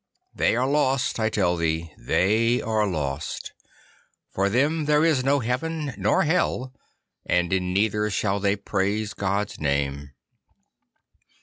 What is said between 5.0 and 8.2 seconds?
is no heaven nor hell, and in neither